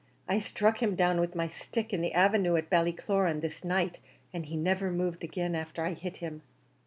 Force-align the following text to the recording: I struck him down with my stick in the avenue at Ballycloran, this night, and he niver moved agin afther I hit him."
I 0.27 0.39
struck 0.39 0.81
him 0.81 0.95
down 0.95 1.19
with 1.19 1.35
my 1.35 1.47
stick 1.47 1.93
in 1.93 2.01
the 2.01 2.13
avenue 2.15 2.55
at 2.55 2.71
Ballycloran, 2.71 3.41
this 3.41 3.63
night, 3.63 3.99
and 4.33 4.47
he 4.47 4.57
niver 4.57 4.89
moved 4.91 5.23
agin 5.23 5.53
afther 5.53 5.85
I 5.85 5.93
hit 5.93 6.17
him." 6.17 6.41